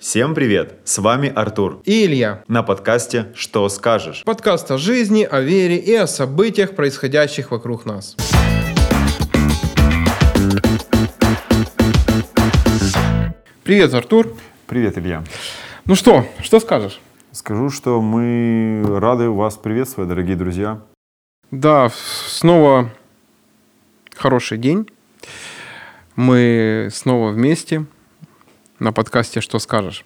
[0.00, 0.78] Всем привет!
[0.84, 1.82] С вами Артур.
[1.84, 2.42] И Илья.
[2.48, 4.22] На подкасте «Что скажешь?».
[4.24, 8.16] Подкаст о жизни, о вере и о событиях, происходящих вокруг нас.
[13.62, 14.34] Привет, Артур.
[14.66, 15.22] Привет, Илья.
[15.84, 16.98] Ну что, что скажешь?
[17.32, 20.80] Скажу, что мы рады вас приветствовать, дорогие друзья.
[21.50, 21.90] Да,
[22.26, 22.90] снова
[24.16, 24.88] хороший день.
[26.16, 27.84] Мы снова вместе
[28.80, 30.04] на подкасте «Что скажешь?».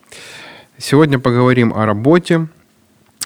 [0.79, 2.49] Сегодня поговорим о работе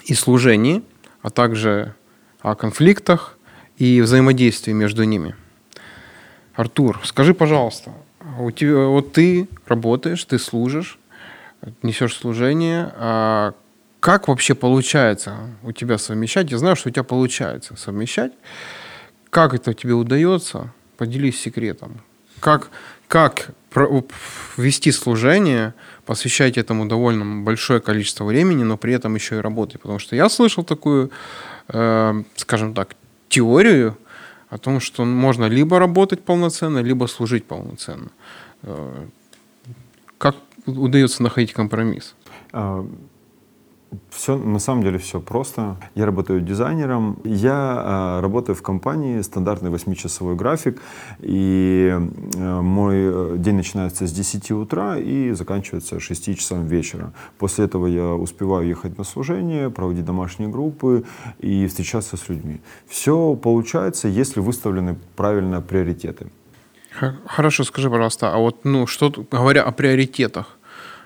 [0.05, 0.83] и служении,
[1.23, 1.95] а также
[2.41, 3.37] о конфликтах
[3.77, 5.35] и взаимодействии между ними.
[6.53, 7.91] Артур, скажи, пожалуйста,
[8.39, 10.99] у тебя, вот ты работаешь, ты служишь,
[11.81, 13.53] несешь служение, а
[13.99, 16.51] как вообще получается у тебя совмещать?
[16.51, 18.33] Я знаю, что у тебя получается совмещать.
[19.31, 20.71] Как это тебе удается?
[20.97, 22.01] Поделись секретом.
[22.39, 22.69] Как,
[23.09, 23.51] как
[24.57, 25.73] вести служение,
[26.05, 29.81] посвящать этому довольно большое количество времени, но при этом еще и работать.
[29.81, 31.09] Потому что я слышал такую,
[31.67, 32.95] э, скажем так,
[33.27, 33.97] теорию
[34.49, 38.09] о том, что можно либо работать полноценно, либо служить полноценно.
[38.63, 39.07] Э,
[40.19, 40.35] как
[40.67, 42.15] удается находить компромисс?
[44.11, 45.77] Все, на самом деле все просто.
[45.95, 47.17] Я работаю дизайнером.
[47.23, 50.81] Я э, работаю в компании, стандартный 8-часовой график.
[51.19, 57.13] И э, мой э, день начинается с 10 утра и заканчивается 6 часам вечера.
[57.39, 61.03] После этого я успеваю ехать на служение, проводить домашние группы
[61.39, 62.61] и встречаться с людьми.
[62.87, 66.27] Все получается, если выставлены правильно приоритеты.
[67.25, 70.58] Хорошо, скажи, пожалуйста, а вот, ну, что, говоря о приоритетах,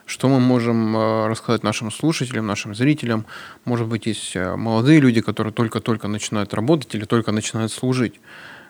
[0.06, 3.26] что мы можем э, рассказать нашим слушателям, нашим зрителям?
[3.66, 8.20] Может быть, есть э, молодые люди, которые только-только начинают работать или только начинают служить.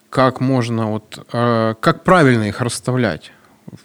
[0.10, 3.32] Как можно, вот, э, как правильно их расставлять?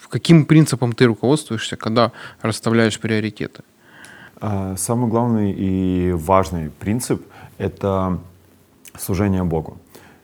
[0.09, 3.63] Каким принципом ты руководствуешься, когда расставляешь приоритеты?
[4.41, 7.23] А, самый главный и важный принцип—
[7.59, 8.19] это
[8.99, 9.79] служение Богу.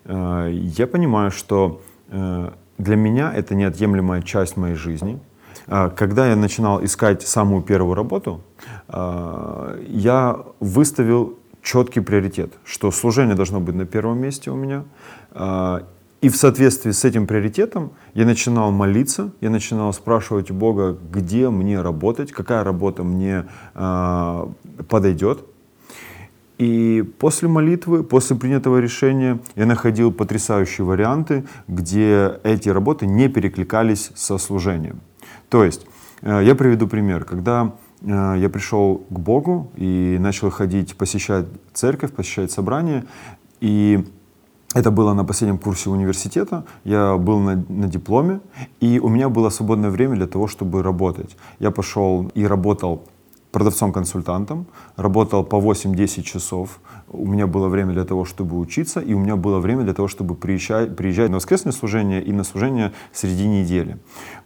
[0.07, 1.81] Я понимаю, что
[2.11, 5.19] для меня это неотъемлемая часть моей жизни—
[5.67, 8.43] когда я начинал искать самую первую работу,
[8.89, 14.85] а, я выставил четкий приоритет, что служение должно быть на первом месте у меня.
[15.33, 15.87] А,
[16.21, 21.51] и в соответствии с этим приоритетом я начинал молиться, я начинал спрашивать у Бога, где
[21.51, 23.45] мне работать, какая работа мне
[24.89, 25.45] подойдет.
[26.57, 34.11] И после молитвы, после принятого решения, я находил потрясающие варианты, где эти работы не перекликались
[34.15, 35.01] со служением.
[35.49, 35.87] То есть,
[36.23, 37.25] э, я приведу пример.
[37.25, 37.73] Когда
[38.03, 43.05] э, я пришел к Богу и начал ходить, посещать церковь, посещать собрания,
[43.61, 44.05] и
[44.75, 48.41] это было на последнем курсе университета, я был на, на дипломе,
[48.81, 51.37] и у меня было свободное время для того, чтобы работать.
[51.61, 53.05] Я пошел и работал
[53.55, 54.67] продавцом-консультантом,
[54.97, 56.81] работал по 8-10 часов.
[57.09, 60.09] У меня было время для того, чтобы учиться, и у меня было время для того,
[60.09, 63.97] чтобы приезжать, приезжать на воскресное служение и на служение среди недели.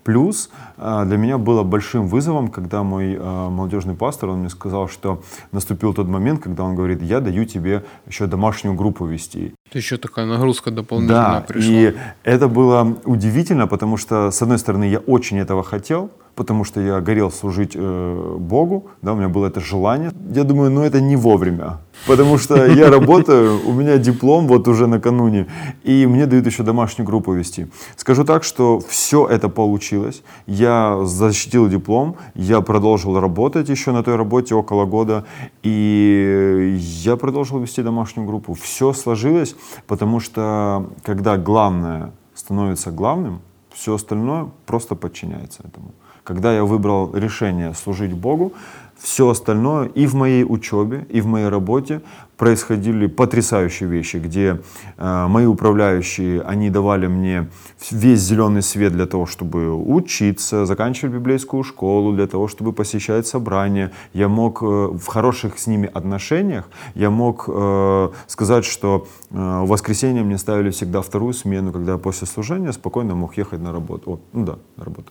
[0.04, 4.88] Плюс а, для меня было большим вызовом, когда мой а, молодежный пастор, он мне сказал,
[4.88, 9.54] что наступил тот момент, когда он говорит, я даю тебе еще домашнюю группу вести.
[9.68, 11.72] Это еще такая нагрузка дополнительная да, пришла.
[11.72, 16.80] и это было удивительно, потому что, с одной стороны, я очень этого хотел, потому что
[16.80, 20.12] я горел служить э, Богу, да, у меня было это желание.
[20.34, 24.86] Я думаю, ну это не вовремя, потому что я работаю, у меня диплом вот уже
[24.86, 25.46] накануне,
[25.82, 27.66] и мне дают еще домашнюю группу вести.
[27.96, 34.16] Скажу так, что все это получилось, я защитил диплом, я продолжил работать еще на той
[34.16, 35.24] работе около года,
[35.64, 38.54] и я продолжил вести домашнюю группу.
[38.54, 39.56] Все сложилось,
[39.86, 43.40] потому что когда главное становится главным,
[43.74, 45.92] все остальное просто подчиняется этому.
[46.28, 48.52] Когда я выбрал решение служить Богу,
[48.98, 52.02] все остальное и в моей учебе, и в моей работе
[52.36, 54.60] происходили потрясающие вещи, где
[54.98, 57.48] э, мои управляющие, они давали мне
[57.90, 63.90] весь зеленый свет для того, чтобы учиться, заканчивать библейскую школу, для того, чтобы посещать собрания.
[64.12, 69.68] Я мог э, в хороших с ними отношениях, я мог э, сказать, что э, в
[69.68, 74.10] воскресенье мне ставили всегда вторую смену, когда я после служения спокойно мог ехать на работу.
[74.10, 75.10] О, ну да, на работу.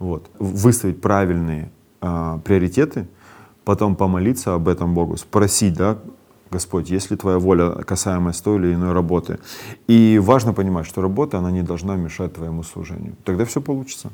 [0.00, 0.28] Вот.
[0.40, 1.70] Выставить правильные
[2.00, 3.06] э, приоритеты,
[3.64, 5.98] потом помолиться об этом Богу, спросить, да,
[6.50, 9.38] Господь, есть ли Твоя воля касаемо той или иной работы?
[9.86, 13.14] И важно понимать, что работа, она не должна мешать Твоему служению.
[13.24, 14.10] Тогда все получится.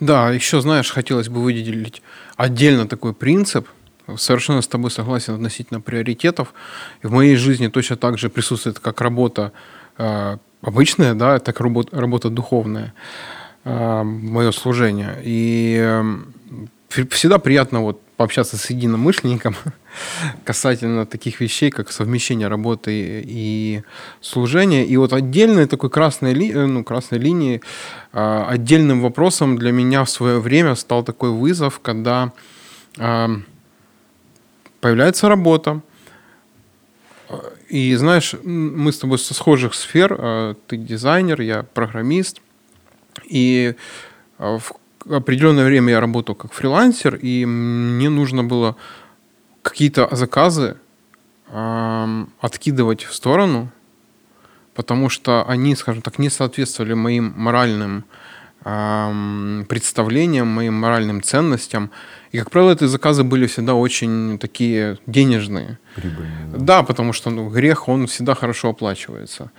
[0.00, 2.02] Да, еще, знаешь, хотелось бы выделить
[2.36, 3.68] отдельно такой принцип,
[4.16, 6.54] совершенно с тобой согласен относительно приоритетов.
[7.02, 9.52] И в моей жизни точно так же присутствует как работа
[9.98, 12.94] э, обычная, да, так работа, работа духовная,
[13.64, 15.18] мое служение.
[15.22, 16.02] И э,
[17.10, 19.56] всегда приятно вот пообщаться с единомышленником
[20.44, 23.82] касательно таких вещей, как совмещение работы и
[24.20, 24.84] служения.
[24.84, 27.60] И вот отдельной такой красной, ли, э, ну, красной линии,
[28.12, 32.32] а, отдельным вопросом для меня в свое время стал такой вызов, когда
[34.80, 35.80] появляется работа,
[37.68, 42.40] и знаешь, мы с тобой со схожих сфер, а, ты дизайнер, я программист,
[43.24, 43.74] и
[44.38, 44.62] в
[45.08, 48.76] определенное время я работал как фрилансер, и мне нужно было
[49.62, 50.76] какие-то заказы
[51.48, 53.70] э, откидывать в сторону,
[54.74, 58.04] потому что они, скажем так, не соответствовали моим моральным
[58.64, 61.90] э, представлениям, моим моральным ценностям.
[62.32, 65.78] И, как правило, эти заказы были всегда очень такие денежные.
[65.94, 66.58] Прибыльные, да.
[66.58, 69.44] да, потому что ну, грех, он всегда хорошо оплачивается.
[69.44, 69.50] А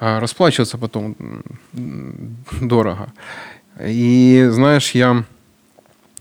[0.00, 1.16] расплачиваться потом
[2.60, 3.12] дорого.
[3.80, 5.24] И знаешь, я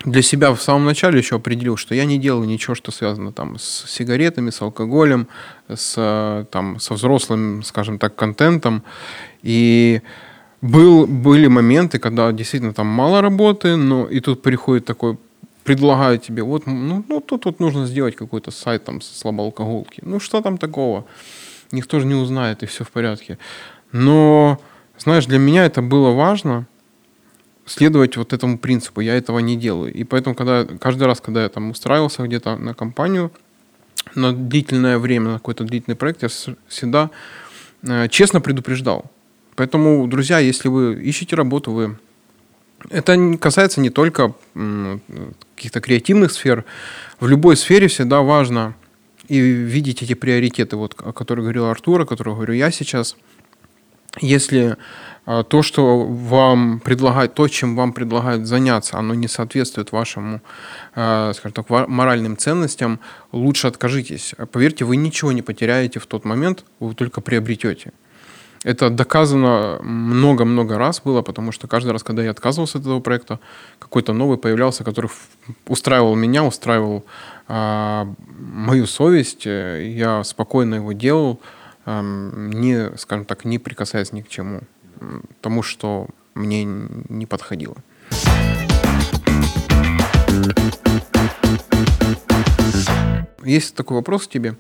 [0.06, 3.58] для себя в самом начале еще определил, что я не делаю ничего, что связано там
[3.58, 5.28] с сигаретами, с алкоголем,
[5.68, 8.84] с, там, со взрослым, скажем так, контентом.
[9.44, 10.02] И
[10.62, 15.18] был, были моменты, когда действительно там мало работы, но и тут приходит такой
[15.64, 20.02] предлагают тебе, вот, ну, ну тут вот нужно сделать какой-то сайт там слабоалкоголки.
[20.04, 21.06] Ну, что там такого?
[21.72, 23.38] Никто же не узнает, и все в порядке.
[23.92, 24.60] Но,
[24.98, 26.68] знаешь, для меня это было важно–
[27.70, 29.02] следовать вот этому принципу.
[29.02, 29.94] Я этого не делаю.
[29.94, 33.32] И поэтому, когда каждый раз, когда я там устраивался где-то на компанию,
[34.16, 36.30] на длительное время, на какой-то длительный проект, я
[36.68, 37.12] всегда
[37.84, 39.06] э, честно предупреждал.
[39.56, 41.98] Поэтому, друзья, если вы ищете работу, вы
[42.90, 44.34] это касается не только
[45.56, 46.64] каких-то креативных сфер.
[47.20, 48.74] В любой сфере всегда важно
[49.30, 53.16] и видеть эти приоритеты, вот, о которых говорил Артур, о которых говорю я сейчас.
[54.20, 54.76] Если
[55.26, 60.42] а, то, что вам предлагают, то, чем вам предлагают заняться, оно не соответствует вашему,
[60.96, 63.00] а, скажем так, моральным ценностям,
[63.32, 64.34] лучше откажитесь.
[64.52, 67.94] Поверьте, вы ничего не потеряете в тот момент, вы только приобретете.
[68.64, 73.40] Это доказано много-много раз было, потому что каждый раз, когда я отказывался от этого проекта,
[73.78, 75.10] какой-то новый появлялся, который
[75.68, 77.06] устраивал меня, устраивал
[77.50, 79.46] мою совесть.
[79.46, 81.40] Я спокойно его делал,
[81.86, 84.62] э, не, скажем так, не прикасаясь ни к чему
[85.42, 87.76] тому, что мне не подходило.
[93.44, 94.56] Есть такой вопрос к тебе.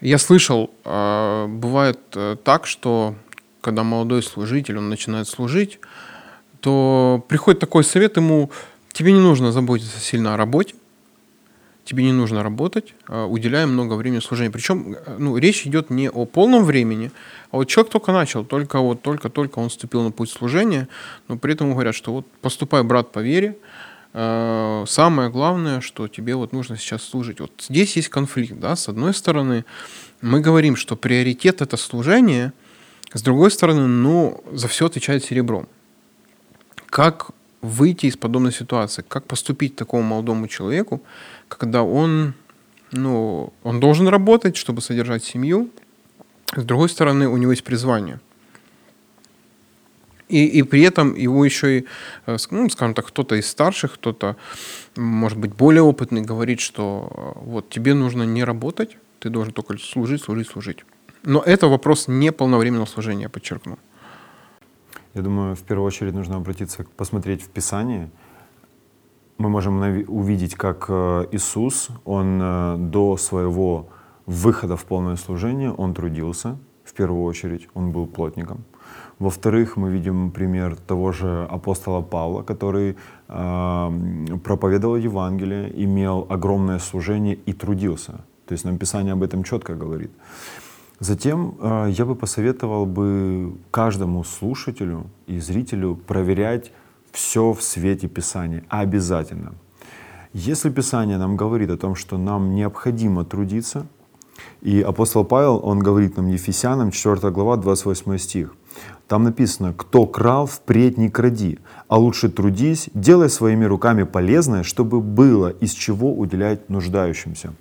[0.00, 3.14] Я слышал, а, бывает э, так, что
[3.60, 5.78] когда молодой служитель, он начинает служить,
[6.60, 8.50] то приходит такой совет ему,
[8.92, 10.74] тебе не нужно заботиться сильно о работе,
[11.84, 14.52] тебе не нужно работать, а, уделяя много времени служению.
[14.52, 17.10] Причем э, ну, речь идет не о полном времени,
[17.50, 20.88] а вот человек только начал, только вот только-только он вступил на путь служения,
[21.28, 23.56] но при этом говорят, что вот поступай, брат, по вере,
[24.14, 27.40] а, самое главное, что тебе вот нужно сейчас служить.
[27.40, 29.64] Вот здесь есть конфликт, да, с одной стороны,
[30.20, 32.52] мы говорим, что приоритет это служение,
[33.12, 35.68] с другой стороны, ну, за все отвечает серебром.
[36.86, 37.30] Как
[37.62, 39.04] выйти из подобной ситуации?
[39.06, 41.02] Как поступить такому молодому человеку,
[41.58, 42.34] когда он,
[42.92, 45.70] ну, он должен работать, чтобы содержать семью,
[46.54, 48.20] с другой стороны, у него есть призвание.
[50.28, 51.86] И, и при этом его еще и,
[52.26, 54.36] э, ну, скажем так, кто-то из старших, кто-то,
[54.96, 59.76] может быть, более опытный говорит, что э, вот тебе нужно не работать, ты должен только
[59.76, 60.84] служить, служить, служить.
[61.22, 63.78] Но это вопрос не полновременного служения, подчеркну.
[65.14, 68.08] Я думаю, в первую очередь нужно обратиться, посмотреть в Писание.
[69.38, 73.88] Мы можем увидеть, как э, Иисус, Он э, до своего
[74.26, 78.64] выхода в полное служение, Он трудился, в первую очередь, Он был плотником.
[79.18, 82.96] Во-вторых, мы видим пример того же апостола Павла, который
[83.28, 83.90] э,
[84.44, 88.12] проповедовал Евангелие, имел огромное служение и трудился.
[88.46, 90.10] То есть нам Писание об этом четко говорит.
[90.98, 96.72] Затем э, я бы посоветовал бы каждому слушателю и зрителю проверять
[97.12, 99.54] все в свете Писания обязательно.
[100.32, 103.86] Если Писание нам говорит о том, что нам необходимо трудиться,
[104.62, 108.54] и апостол Павел, он говорит нам, Ефесянам, 4 глава, 28 стих,
[109.08, 115.00] там написано, кто крал, впредь не кради, а лучше трудись, делай своими руками полезное, чтобы
[115.00, 117.52] было из чего уделять нуждающимся.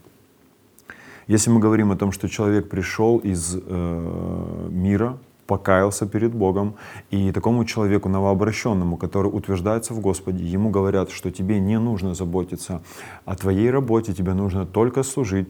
[1.27, 5.17] Если мы говорим о том, что человек пришел из э, мира,
[5.51, 6.75] покаялся перед Богом,
[7.11, 12.81] и такому человеку новообращенному, который утверждается в Господе, ему говорят, что тебе не нужно заботиться
[13.25, 15.49] о твоей работе, тебе нужно только служить.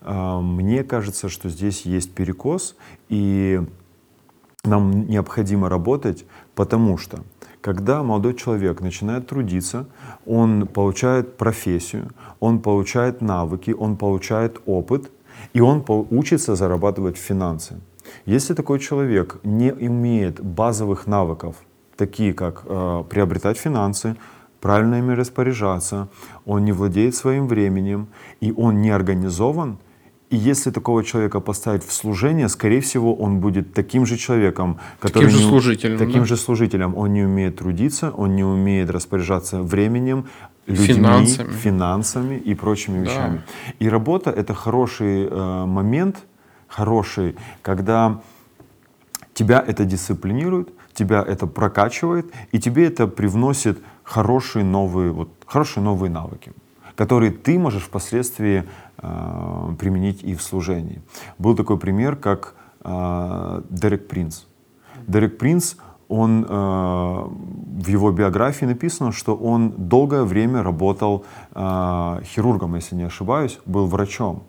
[0.00, 2.76] Э, мне кажется, что здесь есть перекос,
[3.10, 3.60] и
[4.64, 7.18] нам необходимо работать, потому что
[7.60, 9.84] когда молодой человек начинает трудиться,
[10.26, 12.08] он получает профессию,
[12.40, 15.10] он получает навыки, он получает опыт,
[15.52, 17.74] и он учится зарабатывать финансы.
[18.26, 21.56] Если такой человек не имеет базовых навыков,
[21.96, 24.16] такие как э, приобретать финансы,
[24.60, 26.08] правильно ими распоряжаться,
[26.46, 28.06] он не владеет своим временем,
[28.40, 29.78] и он не организован,
[30.32, 35.24] и если такого человека поставить в служение, скорее всего, он будет таким же человеком, который
[35.24, 36.24] таким же не, служителем, таким да?
[36.24, 36.96] же служителем.
[36.96, 40.24] Он не умеет трудиться, он не умеет распоряжаться временем,
[40.66, 43.10] людьми, финансами, финансами и прочими да.
[43.10, 43.42] вещами.
[43.78, 46.24] И работа это хороший э, момент,
[46.72, 48.20] хороший, когда
[49.34, 56.10] тебя это дисциплинирует, тебя это прокачивает, и тебе это привносит хорошие новые, вот, хорошие новые
[56.10, 56.52] навыки,
[56.96, 58.64] которые ты можешь впоследствии
[58.98, 61.02] э, применить и в служении.
[61.38, 64.44] Был такой пример, как э, Дерек Принц.
[65.06, 65.74] Дерек Принц,
[66.08, 71.24] он, э, в его биографии написано, что он долгое время работал
[71.54, 74.42] э, хирургом, если не ошибаюсь, был врачом.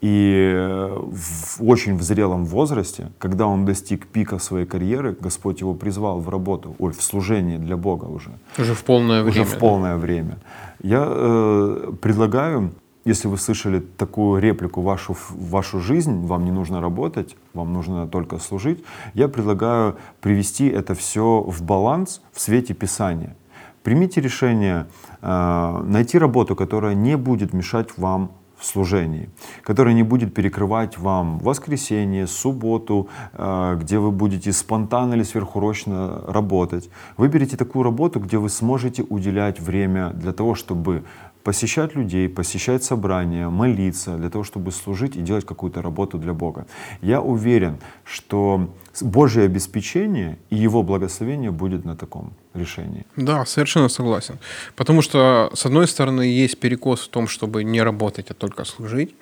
[0.00, 5.74] И э, в очень в зрелом возрасте, когда он достиг пика своей карьеры, Господь его
[5.74, 8.30] призвал в работу, ой, в служение для Бога уже.
[8.58, 9.46] Уже в полное уже время.
[9.46, 10.38] Уже в полное время.
[10.82, 12.72] Я э, предлагаю,
[13.04, 18.38] если вы слышали такую реплику вашу, вашу жизнь, вам не нужно работать, вам нужно только
[18.38, 18.82] служить,
[19.14, 23.36] я предлагаю привести это все в баланс в свете Писания.
[23.82, 24.86] Примите решение
[25.22, 29.30] э, найти работу, которая не будет мешать вам в служении,
[29.62, 36.90] которое не будет перекрывать вам воскресенье, субботу, э, где вы будете спонтанно или сверхурочно работать.
[37.16, 41.02] Выберите такую работу, где вы сможете уделять время для того, чтобы
[41.42, 46.66] посещать людей, посещать собрания, молиться для того, чтобы служить и делать какую-то работу для Бога.
[47.02, 48.68] Я уверен, что
[49.00, 53.04] Божье обеспечение и Его благословение будет на таком решении.
[53.16, 54.38] Да, совершенно согласен.
[54.76, 59.14] Потому что, с одной стороны, есть перекос в том, чтобы не работать, а только служить.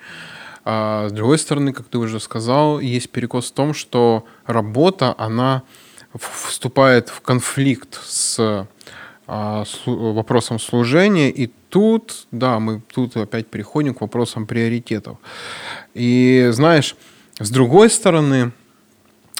[0.65, 5.63] А с другой стороны, как ты уже сказал, есть перекос в том, что работа, она
[6.13, 8.67] вступает в конфликт с
[9.27, 15.17] а, вопросом служения, и тут, да, мы тут опять переходим к вопросам приоритетов.
[15.93, 16.95] И знаешь,
[17.39, 18.51] с другой стороны,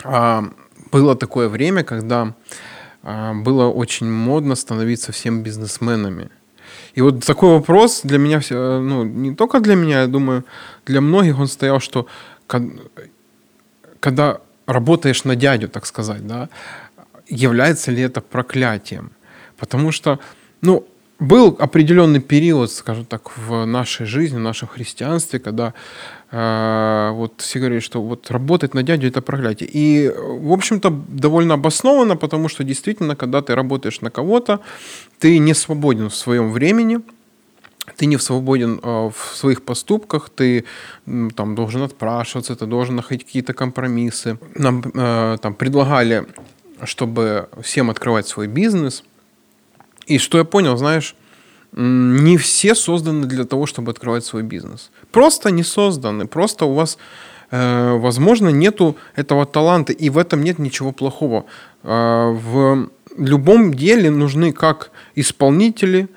[0.04, 0.46] а,
[0.92, 2.34] было такое время, когда
[3.04, 6.30] а, было очень модно становиться всем бизнесменами.
[6.94, 10.44] И вот такой вопрос для меня, ну, не только для меня, я думаю,
[10.86, 12.08] для многих он стоял, что
[14.00, 16.50] когда работаешь на дядю, так сказать, да,
[17.28, 19.12] является ли это проклятием?
[19.58, 20.20] Потому что,
[20.62, 20.88] ну,
[21.20, 25.74] был определенный период, скажем так, в нашей жизни, в нашем христианстве, когда
[26.32, 29.70] э, вот все говорили, что вот работать на дядю это проклятие.
[29.74, 34.60] И, в общем-то, довольно обоснованно, потому что действительно, когда ты работаешь на кого-то,
[35.20, 37.02] ты не свободен в своем времени,
[37.98, 40.64] ты не свободен э, в своих поступках, ты
[41.36, 44.38] там должен отпрашиваться, ты должен находить какие-то компромиссы.
[44.56, 46.26] Нам э, там предлагали,
[46.84, 49.04] чтобы всем открывать свой бизнес–
[50.10, 51.16] и что я понял, знаешь,
[51.72, 54.92] не все созданы для того, чтобы открывать свой бизнес.
[55.12, 56.28] Просто не созданы.
[56.28, 56.98] Просто у вас,
[57.52, 61.46] э, возможно, нету этого таланта, и в этом нет ничего плохого.
[61.84, 66.08] Э, в любом деле нужны как исполнители,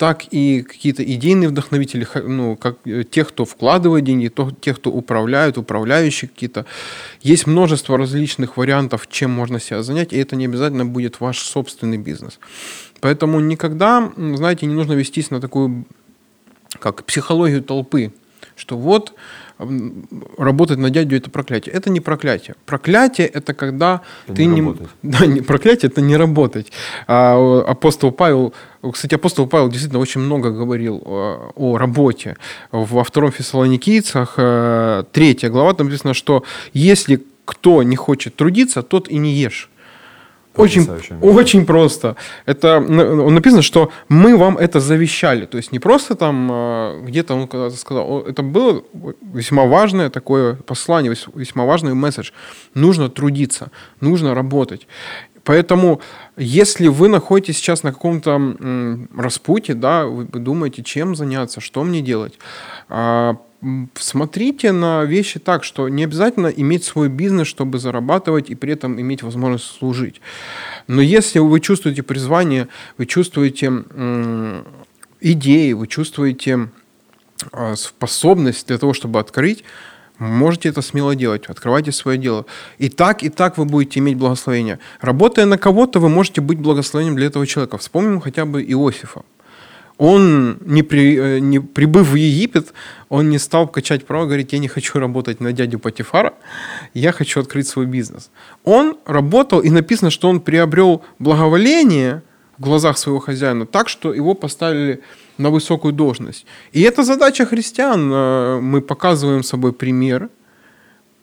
[0.00, 4.90] так и какие-то идейные вдохновители, ну, как э, тех, кто вкладывает деньги, то, тех, кто
[4.90, 6.64] управляют, управляющие какие-то.
[7.20, 11.98] Есть множество различных вариантов, чем можно себя занять, и это не обязательно будет ваш собственный
[11.98, 12.38] бизнес.
[13.02, 15.84] Поэтому никогда, знаете, не нужно вестись на такую,
[16.78, 18.10] как психологию толпы,
[18.56, 19.12] что вот
[20.38, 21.74] работать на дядю это проклятие.
[21.74, 22.54] Это не проклятие.
[22.66, 26.72] Проклятие это когда это ты не, не да, не проклятие это не работать.
[27.06, 28.54] А, апостол Павел,
[28.92, 32.36] кстати, апостол Павел действительно очень много говорил о, о работе.
[32.72, 39.08] Во втором Фессалоникийцах э, третья глава там написано, что если кто не хочет трудиться, тот
[39.08, 39.70] и не ешь.
[40.56, 40.88] Очень,
[41.20, 42.16] очень просто.
[42.44, 45.46] Это написано, что мы вам это завещали.
[45.46, 48.22] То есть не просто там а, где-то он когда-то сказал.
[48.22, 48.82] Это было
[49.32, 52.32] весьма важное такое послание, весьма важный месседж.
[52.74, 54.88] Нужно трудиться, нужно работать.
[55.44, 56.00] Поэтому,
[56.36, 58.56] если вы находитесь сейчас на каком-то
[59.16, 62.38] распутье, да, вы думаете, чем заняться, что мне делать,
[62.88, 63.36] а,
[63.94, 69.00] смотрите на вещи так, что не обязательно иметь свой бизнес, чтобы зарабатывать и при этом
[69.00, 70.20] иметь возможность служить.
[70.86, 73.84] Но если вы чувствуете призвание, вы чувствуете
[75.20, 76.70] идеи, вы чувствуете
[77.52, 79.64] а, способность для того, чтобы открыть,
[80.20, 82.44] Можете это смело делать, открывайте свое дело.
[82.76, 84.78] И так, и так вы будете иметь благословение.
[85.00, 87.78] Работая на кого-то, вы можете быть благословением для этого человека.
[87.78, 89.22] Вспомним хотя бы Иосифа.
[90.00, 92.72] Он, не, при, э, не прибыв в Египет,
[93.10, 96.32] он не стал качать право, говорить, я не хочу работать на дядю Патифара,
[96.94, 98.30] я хочу открыть свой бизнес.
[98.64, 102.22] Он работал, и написано, что он приобрел благоволение
[102.56, 105.00] в глазах своего хозяина так, что его поставили
[105.36, 106.46] на высокую должность.
[106.72, 108.10] И это задача христиан.
[108.10, 110.30] Э, мы показываем собой пример,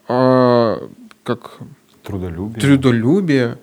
[0.08, 0.78] э,
[1.24, 1.58] как
[2.04, 3.58] трудолюбие, трудолюбие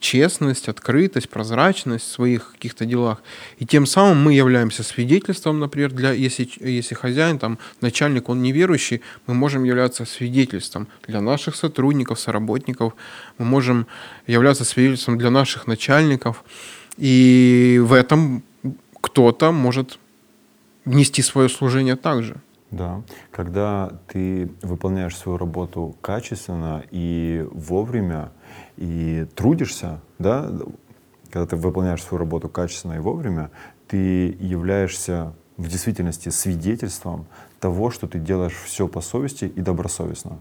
[0.00, 3.22] честность, открытость, прозрачность в своих каких-то делах.
[3.58, 9.02] И тем самым мы являемся свидетельством, например, для, если, если хозяин, там, начальник, он неверующий,
[9.26, 12.94] мы можем являться свидетельством для наших сотрудников, соработников,
[13.38, 13.86] мы можем
[14.26, 16.44] являться свидетельством для наших начальников.
[16.96, 18.42] И в этом
[19.00, 19.98] кто-то может
[20.84, 22.36] нести свое служение также.
[22.70, 28.30] Да, когда ты выполняешь свою работу качественно и вовремя,
[28.76, 30.50] и трудишься, да,
[31.30, 33.50] когда ты выполняешь свою работу качественно и вовремя,
[33.86, 37.26] ты являешься в действительности свидетельством
[37.58, 40.38] того, что ты делаешь все по совести и добросовестно.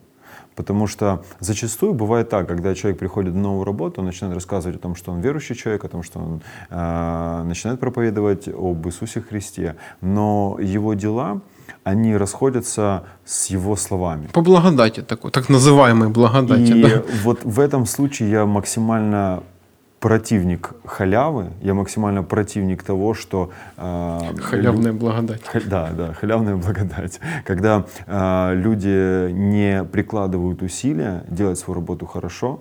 [0.56, 4.82] Потому что зачастую бывает так, когда человек приходит на новую работу, он начинает рассказывать о
[4.82, 9.76] том, что он верующий человек, о том, что он э, начинает проповедовать об Иисусе Христе,
[10.02, 11.42] но его дела,
[11.88, 14.28] они расходятся с его словами.
[14.34, 16.72] По благодати такой, так называемой благодати.
[16.72, 17.02] И да?
[17.24, 19.44] вот в этом случае я максимально
[20.00, 23.50] противник халявы, я максимально противник того, что...
[23.78, 25.00] Э, Халявная лю...
[25.00, 25.42] благодать.
[25.46, 27.20] Ха, да, да, халявная благодать.
[27.46, 32.60] Когда э, люди не прикладывают усилия делать свою работу хорошо,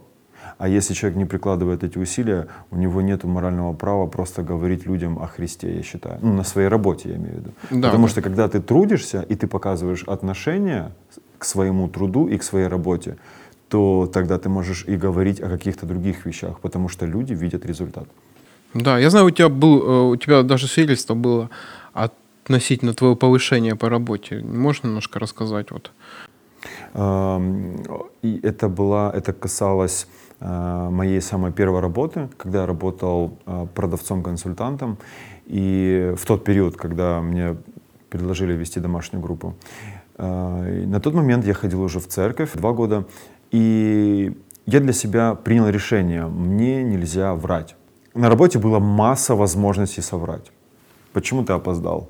[0.59, 5.19] а если человек не прикладывает эти усилия, у него нет морального права просто говорить людям
[5.19, 6.19] о Христе, я считаю.
[6.23, 7.51] Ну, на своей работе, я имею в виду.
[7.71, 10.93] Да, Потому что когда ты трудишься, и ты показываешь отношение
[11.39, 13.17] к своему труду и к своей работе,
[13.69, 18.09] то тогда ты можешь и говорить о каких-то других вещах, потому что люди видят результат.
[18.75, 21.51] Да, я знаю, у тебя, был, э, у тебя даже свидетельство было
[21.93, 24.41] относительно твоего повышения по работе.
[24.41, 25.71] Можешь немножко рассказать?
[25.71, 25.91] Вот?
[26.95, 30.07] И это, была, это касалось
[30.41, 34.99] э, моей самой первой работы, когда я работал э, продавцом-консультантом.
[35.47, 37.57] И в тот период, когда мне
[38.11, 39.55] предложили вести домашнюю группу,
[40.19, 43.05] на тот момент я ходил уже в церковь два года,
[43.51, 44.33] и
[44.65, 47.77] я для себя принял решение, мне нельзя врать.
[48.15, 50.51] На работе была масса возможностей соврать.
[51.13, 52.09] Почему ты опоздал?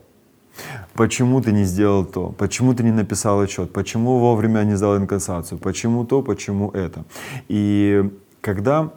[0.94, 2.34] Почему ты не сделал то?
[2.38, 3.72] Почему ты не написал отчет?
[3.72, 5.58] Почему вовремя не сдал инкассацию?
[5.58, 6.22] Почему то?
[6.22, 7.04] Почему это?
[7.48, 8.90] И когда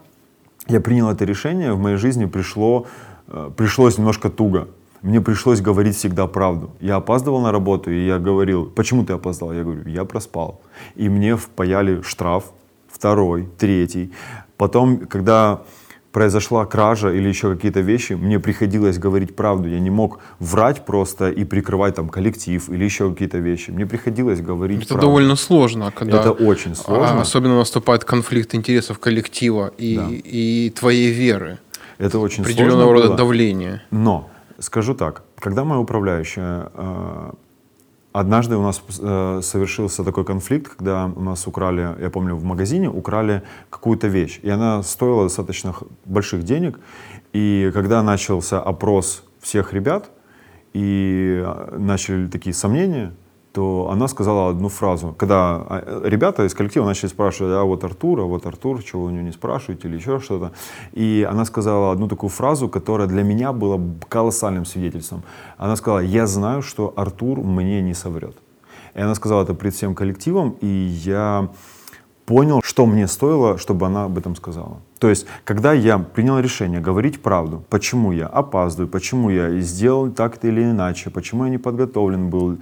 [0.68, 2.86] я принял это решение, в моей жизни пришло,
[3.28, 4.68] э, пришлось немножко туго.
[5.02, 6.70] Мне пришлось говорить всегда правду.
[6.80, 9.52] Я опаздывал на работу, и я говорил, почему ты опоздал?
[9.52, 10.60] Я говорю, я проспал.
[10.94, 12.44] И мне впаяли штраф,
[12.88, 14.12] второй, третий.
[14.58, 15.62] Потом, когда
[16.12, 19.68] произошла кража или еще какие-то вещи, мне приходилось говорить правду.
[19.68, 23.70] Я не мог врать просто и прикрывать там коллектив или еще какие-то вещи.
[23.70, 25.06] Мне приходилось говорить Это правду.
[25.06, 26.20] довольно сложно, когда...
[26.20, 27.18] Это очень сложно.
[27.18, 30.08] А, особенно наступает конфликт интересов коллектива и, да.
[30.10, 31.58] и твоей веры.
[31.98, 33.16] Это очень Определенного сложно рода было.
[33.16, 33.82] давление.
[33.90, 37.30] Но Скажу так, когда моя управляющая э,
[38.12, 42.88] Однажды у нас э, совершился такой конфликт, когда у нас украли, я помню, в магазине
[42.88, 45.74] украли какую-то вещь, и она стоила достаточно
[46.06, 46.80] больших денег.
[47.32, 50.10] И когда начался опрос всех ребят,
[50.72, 53.12] и э, начали такие сомнения,
[53.52, 55.14] то она сказала одну фразу.
[55.18, 59.10] Когда а, ребята из коллектива начали спрашивать, а вот Артур, а вот Артур, чего у
[59.10, 60.52] него не спрашиваете или еще что-то.
[60.92, 65.22] И она сказала одну такую фразу, которая для меня была колоссальным свидетельством.
[65.58, 68.36] Она сказала, я знаю, что Артур мне не соврет.
[68.94, 71.48] И она сказала это перед всем коллективом, и я
[72.30, 74.76] понял, что мне стоило, чтобы она об этом сказала.
[75.00, 80.44] То есть, когда я принял решение говорить правду, почему я опаздываю, почему я сделал так
[80.44, 82.58] или иначе, почему я не подготовлен был,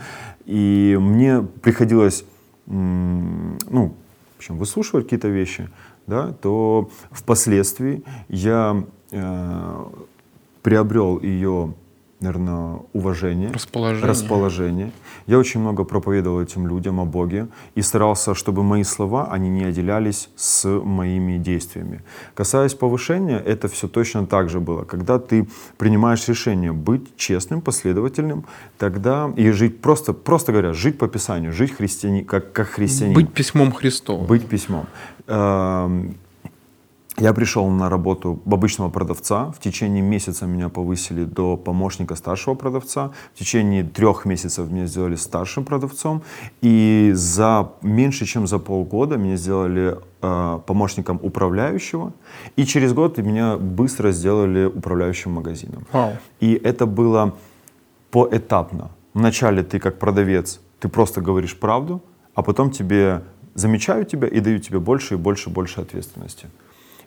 [0.47, 2.25] и мне приходилось
[2.67, 3.93] ну,
[4.35, 5.69] в общем, выслушивать какие-то вещи,
[6.07, 9.85] да, то впоследствии я э,
[10.63, 11.75] приобрел ее
[12.21, 14.09] наверное, уважение, расположение.
[14.09, 14.93] расположение.
[15.27, 19.65] Я очень много проповедовал этим людям о Боге и старался, чтобы мои слова, они не
[19.65, 22.03] отделялись с моими действиями.
[22.35, 24.85] Касаясь повышения, это все точно так же было.
[24.85, 28.45] Когда ты принимаешь решение быть честным, последовательным,
[28.79, 33.15] тогда и жить просто, просто говоря, жить по Писанию, жить христиани, как, как христианин.
[33.15, 34.27] Быть письмом Христовым.
[34.27, 34.87] Быть письмом.
[37.21, 39.51] Я пришел на работу обычного продавца.
[39.51, 43.11] В течение месяца меня повысили до помощника старшего продавца.
[43.35, 46.23] В течение трех месяцев меня сделали старшим продавцом.
[46.63, 52.13] И за меньше, чем за полгода меня сделали э, помощником управляющего.
[52.57, 55.87] И через год меня быстро сделали управляющим магазином.
[55.93, 56.13] Вау.
[56.39, 57.35] И это было
[58.13, 58.91] поэтапно.
[59.15, 62.01] Вначале ты как продавец, ты просто говоришь правду,
[62.35, 63.23] а потом тебе
[63.55, 66.47] замечают тебя и дают тебе больше и больше и больше ответственности.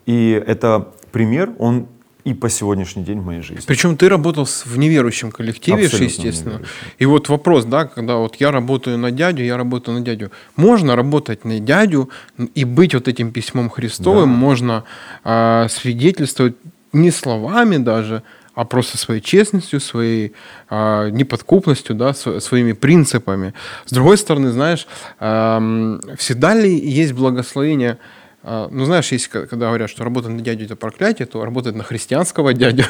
[0.05, 1.87] И это пример, он
[2.23, 3.63] и по сегодняшний день в моей жизни.
[3.65, 6.49] Причем ты работал в неверующем коллективе, Абсолютно естественно.
[6.51, 6.75] неверующем.
[6.99, 10.29] И вот вопрос, да, когда вот я работаю на дядю, я работаю на дядю.
[10.55, 12.09] Можно работать на дядю
[12.53, 14.35] и быть вот этим письмом Христовым, Да.
[14.37, 14.83] можно
[15.23, 16.55] а, свидетельствовать
[16.93, 18.21] не словами даже,
[18.53, 20.33] а просто своей честностью, своей
[20.69, 23.53] а, неподкупностью, да, св- своими принципами.
[23.85, 24.85] С другой стороны, знаешь,
[25.19, 27.97] ам, всегда ли есть благословение а,
[28.43, 32.53] ну, знаешь, есть, когда говорят, что работать на дядю– это проклятие, то работать на христианского
[32.55, 32.85] дядю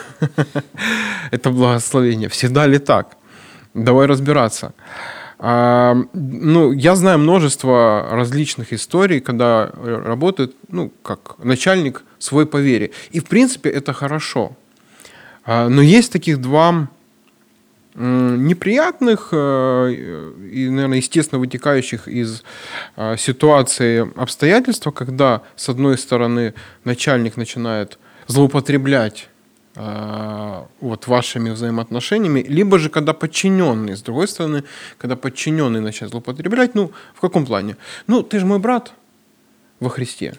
[1.31, 2.29] –это благословение.
[2.29, 3.17] Всегда ли так?
[3.73, 4.73] Давай разбираться.
[5.43, 12.91] А, ну, я знаю множество различных историй, когда работает, ну, как начальник свой по вере.
[13.09, 14.55] И, в принципе, это хорошо.
[15.43, 16.89] А, но есть таких два
[17.95, 22.43] неприятных э, и, наверное, естественно вытекающих из
[22.95, 26.53] э, ситуации обстоятельства, когда, с одной стороны,
[26.85, 29.27] начальник начинает злоупотреблять
[29.75, 34.63] э, вот вашими взаимоотношениями, либо же когда подчиненный, с другой стороны,
[34.97, 37.75] когда подчиненный начинает злоупотреблять, ну, в каком плане?
[38.07, 38.93] Ну, ты же мой брат
[39.81, 40.35] во Христе.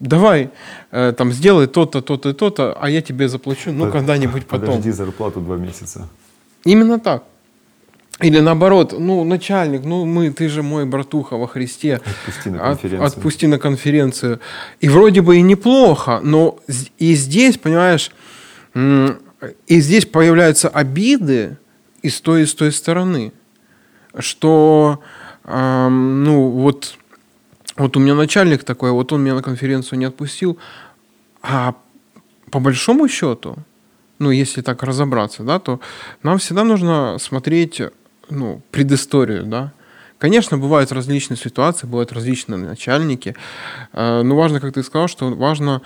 [0.00, 0.50] Давай,
[0.90, 4.66] э, там, сделай то-то, то-то и то-то, а я тебе заплачу, ну, когда-нибудь потом.
[4.66, 6.08] Подожди зарплату два месяца.
[6.64, 7.24] Именно так.
[8.20, 11.96] Или наоборот, ну, начальник, ну, мы, ты же мой братуха во Христе.
[11.96, 13.06] Отпусти на От- конференцию.
[13.06, 14.40] отпусти на конференцию.
[14.80, 16.58] И вроде бы и неплохо, но
[16.98, 18.12] и здесь, понимаешь,
[18.74, 21.56] и здесь появляются обиды
[22.02, 23.32] и с той, и с той стороны.
[24.18, 25.00] Что,
[25.42, 26.94] ам, ну, вот,
[27.76, 30.56] вот у меня начальник такой, вот он меня на конференцию не отпустил,
[31.42, 31.74] а
[32.52, 33.56] по большому счету,
[34.18, 35.80] ну, если так разобраться, да, то
[36.22, 37.82] нам всегда нужно смотреть,
[38.30, 39.72] ну, предысторию, да.
[40.18, 43.34] Конечно, бывают различные ситуации, бывают различные начальники,
[43.92, 45.82] э, но важно, как ты сказал, что важно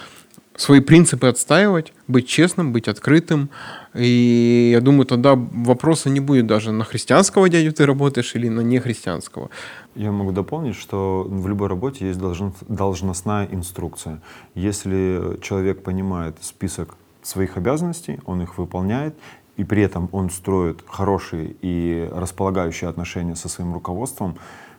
[0.59, 3.49] свои принципы отстаивать, быть честным, быть открытым.
[3.95, 8.61] И я думаю, тогда вопроса не будет даже на христианского дядю ты работаешь или на
[8.61, 9.51] нехристианского.
[9.95, 12.21] Я могу дополнить, что в любой работе есть
[12.69, 14.21] должностная инструкция.
[14.55, 16.97] Если человек понимает список
[17.29, 19.15] своих обязанностей, он их выполняет,
[19.57, 24.37] и при этом он строит хорошие и располагающие отношения со своим руководством,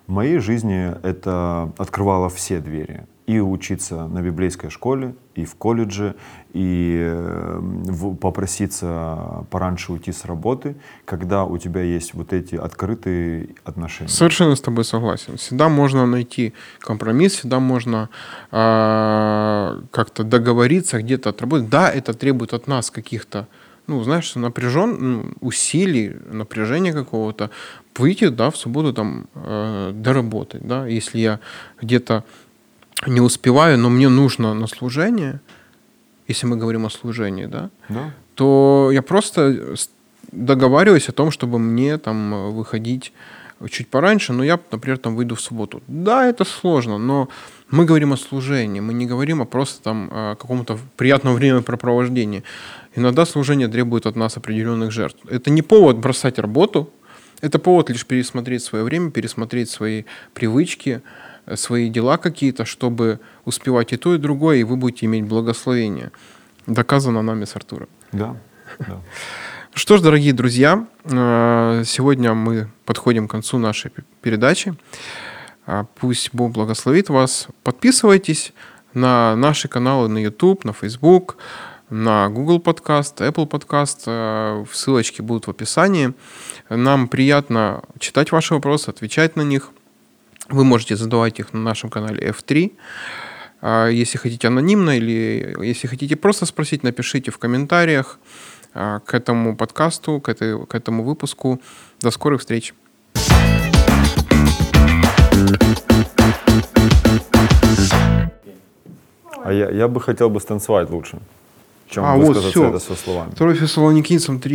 [0.08, 3.06] в моей жизни это открывало все двери.
[3.30, 6.16] И учиться на библейской школе, и в колледже,
[6.52, 7.62] и э,
[8.20, 14.10] попроситься пораньше уйти с работы, когда у тебя есть вот эти открытые отношения.
[14.10, 15.38] Совершенно с тобой согласен.
[15.38, 18.10] Всегда можно найти компромисс, всегда можно
[18.50, 21.70] а, как-то договориться, где-то отработать.
[21.70, 23.48] Да, это требует от нас каких-то,
[23.86, 27.52] ну, знаешь, напряжен, ну, усилий, напряжения какого-то,
[27.96, 31.40] выйти, да, в субботу там э, доработать, да, если я
[31.80, 32.24] где-то
[33.08, 35.40] не успеваю, но мне нужно на служение,
[36.28, 38.12] если мы говорим о служении, да, Да?
[38.36, 39.76] то я просто
[40.32, 43.12] договариваюсь о том, чтобы мне там э, выходить
[43.70, 45.82] чуть пораньше, но я, например, там выйду в субботу.
[45.88, 47.28] Да, это сложно, но
[47.70, 52.44] мы говорим о служении, мы не говорим о просто там о каком-то приятном времяпрепровождении.
[52.96, 55.20] Иногда служение требует от нас определенных жертв.
[55.30, 56.90] Это не повод бросать работу,
[57.42, 61.02] это повод лишь пересмотреть свое время, пересмотреть свои привычки,
[61.56, 66.12] свои дела какие-то, чтобы успевать и то, и другое, и вы будете иметь благословение.
[66.68, 67.90] Доказано нами с Артуром.
[68.12, 68.36] Да.
[68.80, 69.02] да.
[69.74, 74.76] Что ж, дорогие друзья, э, сегодня мы подходим к концу нашей передачи.
[75.66, 77.48] А, Пусть Бог благословит вас.
[77.64, 78.54] Подписывайтесь
[78.94, 81.38] на наши каналы на YouTube, на Facebook,
[81.90, 84.04] на Google подкаст, Apple подкаст.
[84.08, 86.14] Э, Ссылочки будут в описании.
[86.70, 89.72] Нам приятно читать ваши вопросы, отвечать на них.
[90.50, 92.72] Вы можете задавать их на нашем канале F3.
[93.62, 98.20] А Если хотите анонимно или если хотите просто спросить, напишите в комментариях
[98.74, 101.60] а, к этому подкасту, к, этой, к этому выпуску.
[102.02, 102.74] До скорых встреч.
[109.44, 111.20] А я, я бы хотел бы станцевать лучше,
[111.90, 112.70] чем А, вот высказаться всё.
[112.70, 113.32] это со словами.
[113.36, 114.46] 2 Фессалоникийцам 3.10.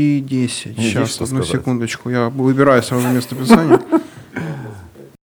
[0.77, 1.47] Не, есть Сейчас, одну сказать.
[1.49, 2.11] секундочку.
[2.11, 3.81] Я выбираю сразу место писания.